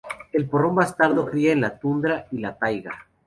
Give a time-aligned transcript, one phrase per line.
[0.33, 3.05] El porrón bastardo cría en la tundra y la taiga.